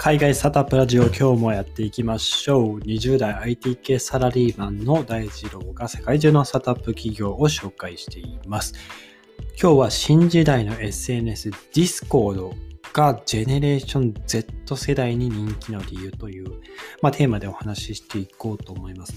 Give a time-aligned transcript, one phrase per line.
[0.00, 2.78] 海外スタートアップラジオ今日もやっていきましょう。
[2.78, 8.74] 20代 IT 系サラリーマンの大二郎が世界中のスタートアップ企業を紹介しています。
[9.60, 12.52] 今日は新時代の SNS Discord
[12.92, 16.60] がジェネレーション Z 世代に人気の理由という、
[17.02, 19.14] まあ、テーマでお話ししていこうと思います。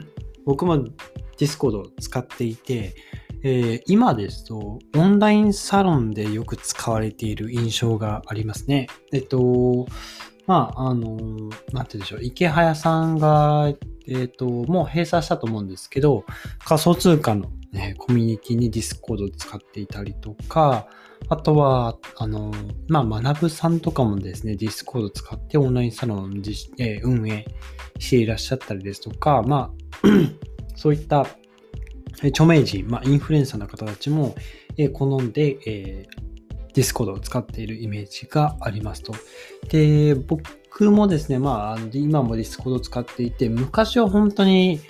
[0.46, 0.86] 僕も
[1.36, 2.94] Discord を使っていて、
[3.46, 8.86] えー、今ですと、オンラインサロンでよく使われている印象がありますね。
[9.12, 9.86] えっと、
[10.46, 13.70] まあ、あの、なんて言うんでしょう、イケハヤさんが、
[14.08, 16.24] えっと、もう閉鎖したと思うんですけど、
[16.64, 20.88] 仮想通貨の、ね、コミュニティにディスコードを使っていたりとか、
[21.28, 22.50] あとは、あの、
[22.88, 26.42] まあ、マナブさんとかもですね、ディスコードを使ってオンラインサロン、
[26.78, 27.44] えー、運営
[27.98, 29.70] していらっしゃったりですとか、ま
[30.02, 30.08] あ、
[30.76, 31.26] そういった
[32.22, 34.34] 著名人、まあ、インフルエンサーの方たちも、
[34.76, 36.06] え好んで、え
[36.74, 39.14] ディスコードを使っているイメージがありますと。
[39.68, 44.80] で、僕もですね、まあ、今もディスコードを使っていて、昔は本当に、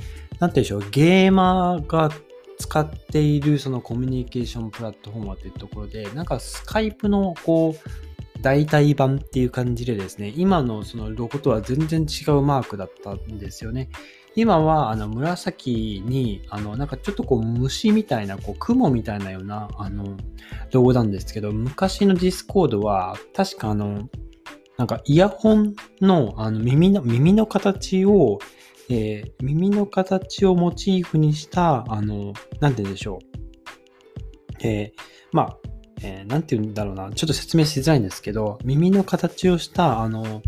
[0.40, 2.10] なんて言うんでしょう、ゲーマーが
[2.58, 7.88] 使っているそのコミュニケーションプラットフォーマーというところで、なんかスカイプのこう、
[8.40, 13.88] 代替版っていう感じでですね、今のそのロゴとは全然違うマークだったんですよね。
[14.36, 20.16] 今はあの紫にあのなんかちょっとこう虫みたいなこう雲みたいなようなあの
[20.72, 24.08] ロゴなんですけど昔のディスコードは確かあの
[24.76, 28.40] なんかイヤホンのあの耳の耳の形を、
[28.90, 34.66] えー、耳の形をモチーフにしたあのなんて言うんでしょう。
[34.66, 35.00] えー、
[35.32, 35.58] まあ
[36.02, 40.42] えー、なんて言うんだろうな、ちょっと説明しづらいんですけど、耳の形をした、あの、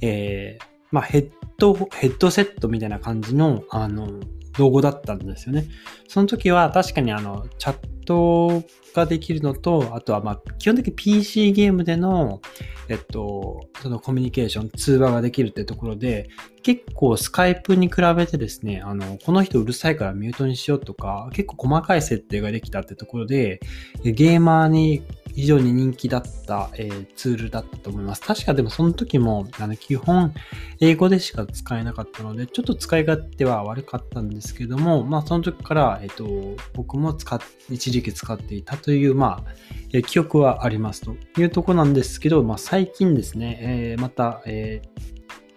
[0.00, 4.20] えー、まあ、ヘッド、ヘッドセットみたいな感じの、あの、
[4.56, 5.66] 道具だったんですよね。
[6.08, 8.62] その時は確かにあの、チャット
[8.98, 12.40] ができるのと、あとはまあ、基本的に PC ゲームでの、
[12.88, 16.28] えっと、そのコミュニケーション、通話ができるってところで、
[16.62, 23.60] 結構スカイプに比べてですね、あの、この人うるさいからミュートにしようとか、結構細かい設定ができたってところで、
[24.02, 25.02] ゲーマーに
[25.34, 28.22] 非常に人気だった、えー、ツールだったと思います。
[28.22, 30.34] 確かでもその時も、あの基本
[30.80, 36.26] 英語でしか使えなかったので、ちょっと使い勝手は悪かったんですけども、まあその時から、えっ、と、
[36.74, 39.50] 僕も使っ、一時期使っていたとという、まあ、
[39.92, 44.80] え、記憶はありますというとこなんですけど、まあ最近ですね、えー、また、え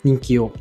[0.03, 0.51] 人気を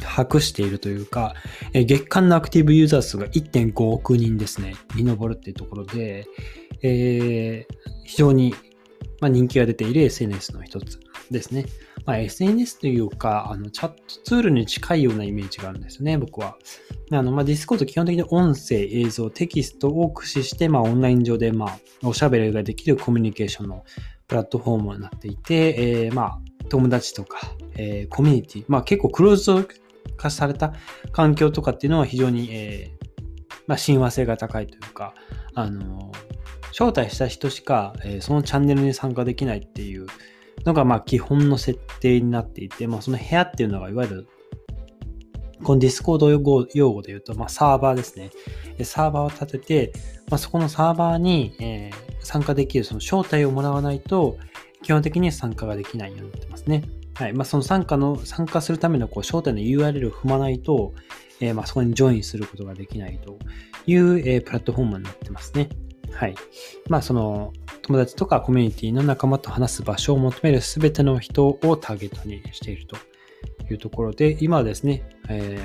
[0.00, 1.34] 博しているというか、
[1.72, 6.28] え月間のアクティブユーザー数が1.5億人ですね、に上るっていうところで、
[6.82, 7.74] えー、
[8.04, 8.54] 非常に、
[9.20, 11.00] ま、人気が出ている SNS の一つ
[11.32, 11.66] ですね。
[12.08, 16.56] まあ、SNS というか、あの、チャットツールに近いようなイメージがあるんですよね、僕は。
[17.12, 23.84] あの、まあ、ディスコード基本的に音声、映像、テキストを駆使して、まあ、オンライン上で、まあ、おしゃべりができるコミュニケーションの
[24.26, 26.38] プラットフォームになっていて、えー、まあ、
[26.70, 27.40] 友達とか、
[27.76, 29.68] えー、コミュニティ、まあ、結構クローズド
[30.16, 30.72] 化された
[31.12, 35.12] 環境とかっていうのは非常に、えー、まあ、親和性が高いというか、
[35.52, 36.10] あの
[36.70, 40.06] 招待した人しか、えー、そのチャンネルに参加できないっていう
[40.64, 44.28] のが、まあ、基本の設定になっていて、まあ、その部屋っていうのが、いわゆる、
[45.62, 48.30] このディスコード用語用語で言うと、まあ、サーバーですね。
[48.84, 49.92] サーバーを立てて、
[50.30, 54.36] まあ、そこのサーバーに、えー、参加できるその招待をもらわないと、
[54.82, 56.84] 基本的に参加ができないようになってますね。
[57.14, 57.32] はい。
[57.32, 60.94] まあ、その参加の、参加するためのこう招待の URL を踏まないと、
[61.40, 63.38] えー、まあ、そこにジョインすることができないと
[63.86, 65.68] いう、えー、プラットフォームになってますね。
[66.12, 66.34] はい。
[66.88, 67.52] まあ、その、
[67.82, 72.96] 友達とかコミュニティの仲間と話す場所を求めるすべての人をターゲットにしていると
[73.70, 75.58] いうところで、今はですね、え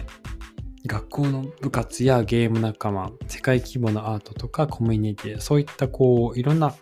[0.85, 6.73] ー、学校の部活やゲーム仲間、世界規模のアートとかコミュニティ、そういったこう、いろんな、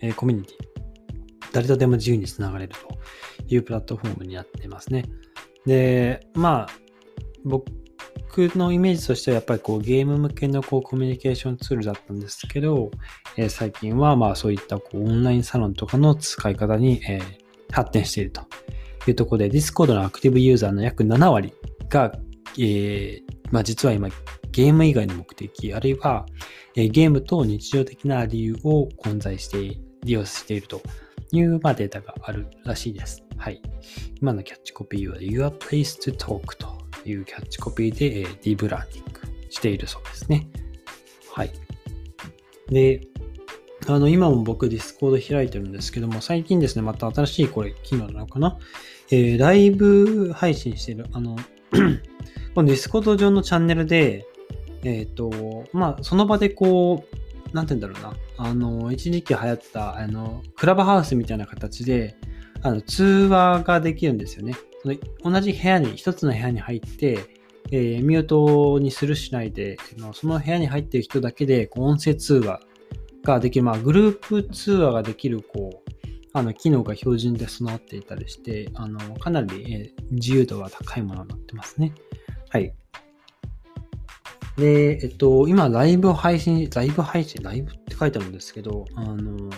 [0.00, 0.56] えー、コミュニティ、
[1.52, 5.04] 誰とでも自由につながれるというプラットフォームになってますね。
[5.66, 6.68] で、まあ、
[7.44, 7.66] 僕
[8.34, 12.90] 僕のイメージとしてはやっぱりこうゲーム向けのこうコミュニケーションツールだったんですけど、
[13.36, 17.22] えー、最近はまあそういったこうオンラインサロンとかの使い方に、えー、
[17.70, 18.40] 発展していると
[19.06, 21.52] いうところで、Discord のアクティブユーザーの約7割
[21.90, 22.10] が、
[22.56, 24.08] えー、まあ実は今
[24.50, 26.24] ゲーム以外の目的、あるいは、
[26.74, 30.80] え、ゲームと日常的な理由を混在して利用していると。
[31.32, 33.24] いう、まあ、データがあるらしいです。
[33.36, 33.60] はい。
[34.20, 36.68] 今のキャッチコピーは Your Place to Talk と
[37.08, 39.20] いうキャッチコピーで、えリブランディング
[39.50, 40.46] しているそうですね。
[41.34, 41.50] はい。
[42.68, 43.00] で、
[43.88, 48.58] あの、今も僕ディスコード開いてるんですけども、最近ですね、また新しいこれ、機能なのかな？
[49.10, 51.36] えー、ライブ配信してる、あの、
[52.54, 54.26] このディスコード上のチャンネルで、
[54.84, 57.16] えっ、ー、と、まあ、その場でこう、
[57.52, 62.16] なんて言うんだろうな、あの、一時期流行ってた、あの、クラブハウスみたいな形で、
[62.64, 64.54] あの通話ができるんですよね。
[64.82, 64.94] その
[65.32, 67.18] 同じ部屋に、一つの部屋に入って、
[67.70, 69.76] えー、ミュートにするしないで、
[70.14, 72.60] その部屋に入っている人だけでこう音声通話
[73.24, 75.92] ができる、まあ、グループ通話ができる、こう、
[76.34, 81.92] あの、機能が標準で備わっていたりして、あの、かなり、えー、自由度は高いものになってますね。
[82.48, 82.74] はい。
[84.56, 89.50] で、えっと、今、ライブ配信、ライブ配信、ライブって書いてあるんですけど、あの、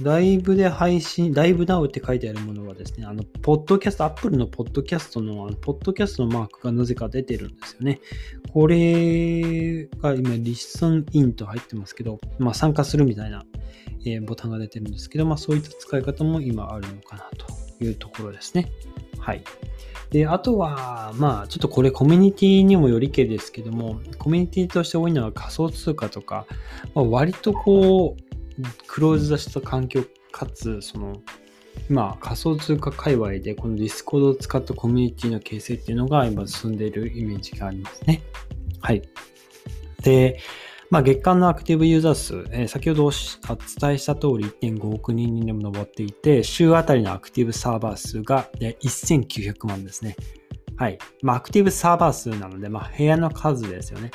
[0.00, 8.00] ライブで配信、ライブナウって書いてあるものはですね、あの、ポッドキャスト、アップルのポッドキャストの、あの、ポッドキャストのマークがなぜか出てるんですよね。
[8.52, 13.44] これが今、 listen in と入ってますけど、まあ、参加するみたいな、
[14.06, 18.70] えー、ボタンが出てるんですけど、まあ、そういった使い方も今あるのかなというところですね。
[19.18, 19.42] はい。
[20.12, 26.46] で、あとは、まあ、ちょっとこれコミュニティにもよりけですけども、コミュニティとして多いのは仮想通貨とか、
[26.94, 31.22] まあ、割とこう、クローズドした環境かつ、その、
[31.88, 38.20] 今、仮想通貨界隈でこのディスコードを使ったコミュニティの形成っていうのが今進んでいるイメージがありますね。
[38.82, 39.02] はい。
[40.02, 40.38] で、
[40.92, 50.14] まあ、月間のアクティブユーザー数、えー、先ほどお伝えした通り1.5億人にも上っていて、週あたりのアクティブサーバー数が1900万ですね。
[50.76, 50.98] はい。
[51.22, 54.10] まあ、アクティブサーバー数なので、まあ、部屋の数ですよね。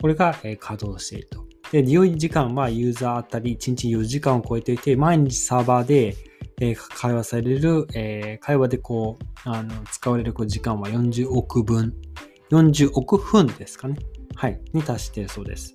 [0.00, 1.44] これが、えー、稼働していると。
[1.72, 6.14] で、利用時間はユーザーあたり1日4時間を超えていて、毎日サーバーで、
[6.60, 11.92] えー、会話される、えー、会話でこう、あの使われる時間は40億分、
[12.52, 13.96] 40億分ですかね。
[14.36, 14.60] はい。
[14.72, 15.74] に達しているそうです。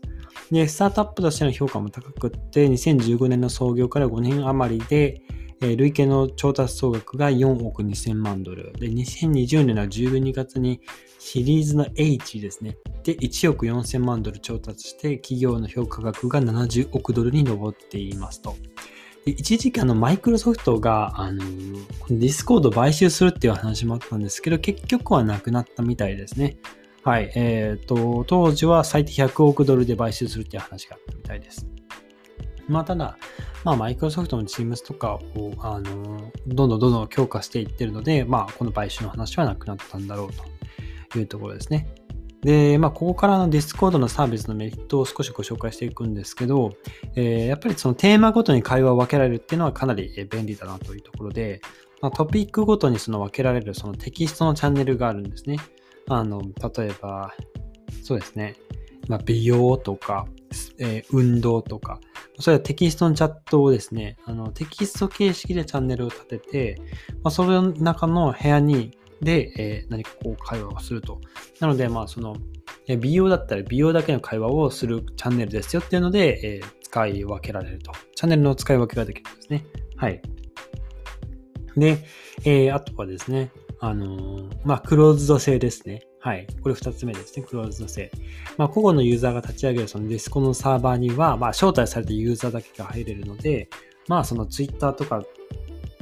[0.52, 5.22] で、スタートアップとしての評価も高くって、2015年の創業から5年余りで、
[5.62, 8.74] え、累計の調達総額が4億2000万ドル。
[8.74, 10.82] で、2020年の12月に
[11.20, 12.78] シリーズの H ですね。
[13.04, 18.56] で、1億4000万ドル調達して、企業の評価額が70億ドルに上っていますと。
[19.26, 21.40] で一時期あのマイクロソフトが、あの、
[22.10, 26.58] ディスコードを買収するっていう話もあったんですけど、結局はなくなったみたいですね。
[27.06, 27.31] はい。
[27.36, 31.68] えっ、ー、と、当時は最低100億ドルで買収するっていう話があったみたいです。
[32.68, 33.19] まあ、ただ、
[33.63, 40.30] まあ、マイクロソフトの Teams とかを、あの、どんどんどんどん強化していってるので、まあ、この買収の話はなくなったんだろう
[41.12, 41.88] というところですね。
[42.42, 46.72] で、まあ、ここからの Discord のサービスのメリットを少しご紹介していくんですけど、
[47.16, 51.62] えー、やっぱりそのテーマごとに会話を分けられるっていうのはかなり便利だなというところで、
[52.01, 55.58] まあ、トピックごとにその分けられるそのテキストのチャンネルがあるんですね。
[56.07, 57.34] あの、例えば、
[58.04, 58.56] そうですね、
[59.07, 60.28] まあ、美容とか、
[60.78, 62.00] えー、運動とか、
[62.40, 66.81] それはテキストのチャットをですね、あのテキスト形式でチャンネルを立てて、
[67.24, 71.22] まあ、その中の部屋に、で、えー、何かこう会話をすると。
[71.60, 72.36] なので、まあ、その、
[73.00, 77.92] 美容だったら美容だけの会話をするチャンネルですよっていうので、えー、使い分けられると。
[78.16, 79.66] チャンネルの使い分けができるんですね。
[79.96, 80.22] はい。
[81.78, 82.06] で、
[82.44, 86.04] えー、あとはですね、あの、まあ、クローズド性ですね。
[86.19, 86.48] はい。
[86.62, 87.45] これ二つ目ですね。
[87.48, 88.12] クローズド性。
[88.57, 93.69] まあ、個々のユーザーが立ち上げるそのディスコのサーバーには、まあ、招待されたユーザーだけが入れるので、
[94.07, 95.24] まあ、そのツイッターとか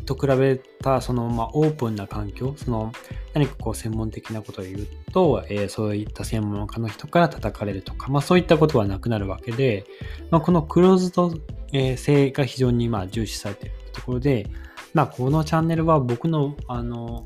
[0.06, 2.92] と比べた、その、まあ、オープンな環境、その、
[3.34, 9.86] 何かこう、専門的なことを言うと、えー、そういった専門家の人から叩かれるとか、まあ、そういったことはなくなるわけで、
[10.30, 11.34] まあ、このクローズド
[11.72, 14.48] 性が非常に、まあ、重視されているところで、
[14.94, 17.26] まあ、このチャンネルは僕の、あの、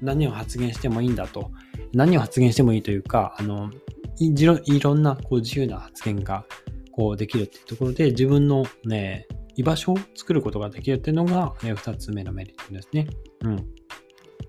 [0.00, 1.50] 何を発言してもいいんだと。
[1.92, 3.70] 何を発言してもいいというか、あの、
[4.18, 6.44] いろんなこう自由な発言が
[6.92, 9.26] こうできるっていうところで、自分のね、
[9.56, 13.06] 居場所を作ることができるっていうのが、ね、2つ目のメリットですね。
[13.42, 13.66] うん。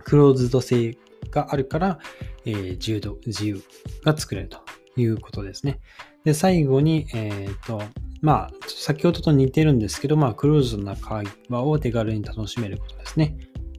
[0.04, 0.98] クローズド性
[1.32, 2.00] があるから、
[2.46, 3.62] えー、自由度、自由
[4.04, 4.60] が作れると
[4.96, 5.80] いうことですね。
[6.24, 7.82] で、最後に、え、ー、と、
[8.22, 13.38] まあ、先ほどと似てるんですけど、まあ、クローズドな会話を手軽に楽しめることですね。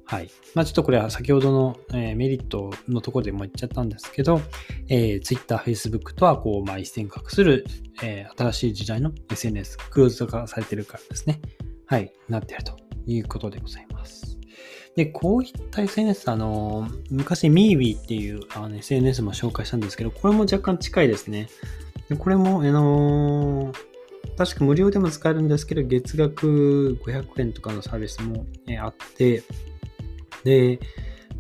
[0.09, 0.31] はい。
[0.55, 4.41] まあ、ちょっとこれは先ほどの、えー、メリットのところでも言っちゃったんですけど、
[4.89, 7.67] えー、Twitter、Facebook とはこう、まあ、一線画する、
[8.03, 11.43] えー、新しい時代の SNS、クローズ化されてるからですね。
[11.85, 12.11] はい。
[12.27, 12.75] なっていると
[13.07, 14.39] いうことでございます。
[14.97, 21.49] で、こういった SNS、あの、昔 MeWe っていうあの SNS も紹介したんですけど、これも若干近いですね。
[22.09, 23.75] でこれも、あの
[24.39, 29.43] 確か無料でも使えるんですけど、月額500円とかのサービスも、えあって、
[30.49, 30.81] で、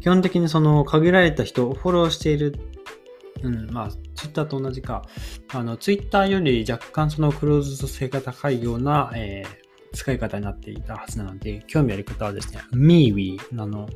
[0.00, 2.54] 基本的にその限られた人をフォローしている、
[3.42, 5.02] うん、まあ、ツイッターと同じか、
[5.52, 13.88] あの、ツイッターより若干そのクローズド性が高いような、えー、使い方になっていたはずなので、興味ある方はですね、MeWe、あの、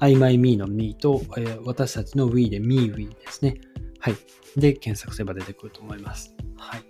[0.00, 3.60] I my me の me と、えー、私たちの we で MeWe ですね。
[4.00, 4.16] はい。
[4.56, 6.34] で、検索すれば出てくると思います。
[6.56, 6.82] はい。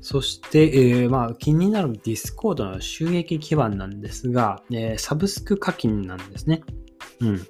[0.00, 6.62] そして、えー、まあ、気になるディスコードの収益基盤なんですが、えー、サブスク課金なんですね。
[7.22, 7.46] うん。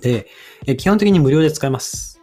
[0.00, 0.26] で、
[0.66, 2.20] え、基本的に無料で使えます。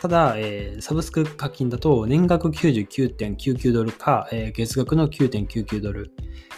[0.00, 6.12] ただ、えー、サブスク課金だと年額99.99ドルか、えー、月額の9.99ドル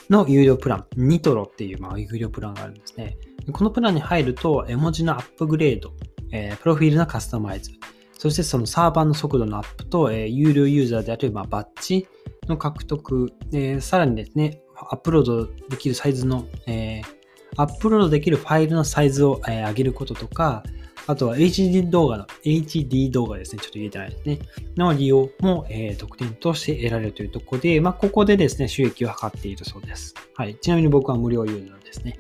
[0.09, 3.17] の有料プラン、ニトロっていう、まあ、有料プランがあるんですね。
[3.51, 5.93] このプランに入ると、絵文字のアップグレード、
[6.31, 7.73] えー、プロフィールのカスタマイズ、
[8.17, 12.07] そしてそのサーバーの速度のアップと、え、有料ユーザーであればバッジ
[12.47, 17.22] の獲得、え、さらにですね、アップロードできるサイズの、えー、
[17.57, 20.63] アップロードできるファイルのサイズを、え、上げることとか、
[21.07, 24.39] あとは HD 動画の、HD 動画ですね、ちょっと入れてないですね、
[24.77, 30.15] の利用も、えー、特典として得られるというところで、まあ、ここでですね、収益を図っているそうです。
[30.37, 30.57] はい。
[30.57, 32.19] ちなみに僕は無料ユーザーですね。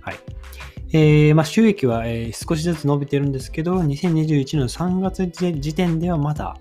[0.00, 0.16] はい。
[0.92, 6.56] えー、まあ、収益は、え、少しずつ伸びてるんですけど、2021年3月時点ではまだ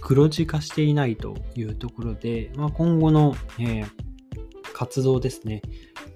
[0.00, 3.86] 黒字化していないというところで、まあ、今後の、えー、
[4.72, 5.62] 活動ですね、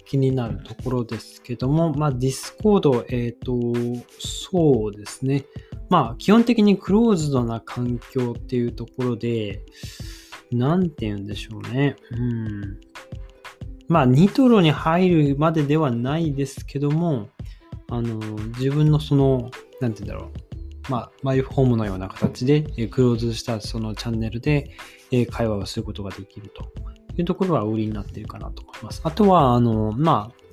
[0.08, 5.44] 気になるところですけども、まあ、ディスコード、えっ、ー、と、そうですね。
[5.90, 9.60] まあ、基本的にクローズドな環境っていうところで、
[10.50, 11.96] なんて言うんでしょうね。
[12.10, 12.80] うん。
[13.88, 17.28] まあ、ニトロに入るまでではないですけども、
[17.90, 18.18] あの、
[18.58, 19.50] 自分のその、
[19.82, 20.30] なんて言うんだろ
[20.88, 20.90] う。
[20.90, 24.70] まあ、マイホームのような形で、クローズしたそのチャンネルで
[25.30, 26.87] 会話をすることができると。
[27.20, 29.00] いうところは売りになっているかなと思います。
[29.04, 30.48] あとは、あの、まあ、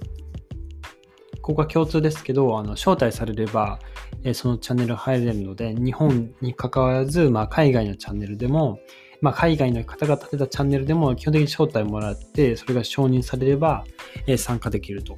[1.41, 3.79] ここは共通ですけど、あの招待されれば、
[4.23, 8.79] えそのチャンネル入れるので、日本に関わらず、まあ、海外のチャンネルでも、
[9.21, 13.85] まあ、海外の方が立てたチャンネルでも基本的に招待もらって、それが承認されれば、
[14.25, 15.15] え参加できると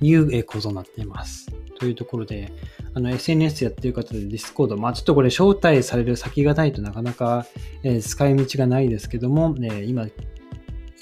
[0.00, 1.50] いう、え構造になっています。
[1.80, 2.52] というところで、
[2.94, 7.46] あの SNS やってる方で Discord、まあちょっとこれ招待される先がないとなかなか、
[7.82, 10.06] え使い道がないですけども、え今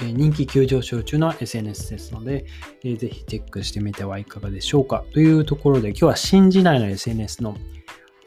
[0.02, 2.44] 人気急上昇中の SNS ですので、
[2.82, 5.04] ぜひチェックしてみてはいかがでしょうか。
[5.12, 7.56] というところで、今日は新時代の SNS の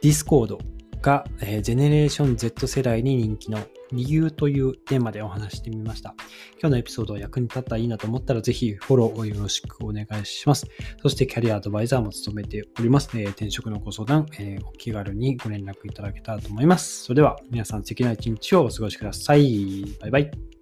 [0.02, 0.58] Discord
[1.02, 1.26] が、
[1.62, 3.60] ジェネレーション Z 世代に人気の
[3.92, 6.16] 理由というテーマでお話してみました。
[6.60, 10.68] 今日のエピソード役に立ったらいいなと思ったら、ぜひフォローをよろしくお願いします。
[11.02, 13.10] そしてキャリアアドバイザーも務めております。
[13.20, 17.04] え、転職のご相談、え、お気軽にご連絡いただけたらと思います。
[17.04, 19.86] それでは皆さん素敵な一日をお過ごしください。
[20.02, 20.55] バイバイ。